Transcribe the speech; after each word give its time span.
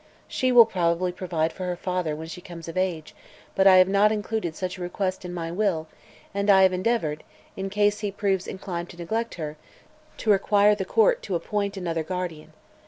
She 0.27 0.51
will 0.51 0.65
probably 0.65 1.11
provide 1.11 1.53
for 1.53 1.65
her 1.65 1.75
father 1.75 2.15
when 2.15 2.25
she 2.25 2.41
comes 2.41 2.67
of 2.67 2.75
age, 2.75 3.13
but 3.53 3.67
I 3.67 3.75
have 3.77 3.87
not 3.87 4.11
included 4.11 4.55
such 4.55 4.79
a 4.79 4.81
request 4.81 5.23
in 5.23 5.31
my 5.31 5.51
will 5.51 5.85
and 6.33 6.49
I 6.49 6.63
have 6.63 6.73
endeavored, 6.73 7.23
in 7.55 7.69
case 7.69 7.99
he 7.99 8.09
proves 8.11 8.47
inclined 8.47 8.89
to 8.89 8.97
neglect 8.97 9.35
her, 9.35 9.57
to 10.17 10.31
require 10.31 10.73
the 10.73 10.85
court 10.85 11.21
to 11.21 11.35
appoint 11.35 11.77
another 11.77 12.01
guardian. 12.01 12.53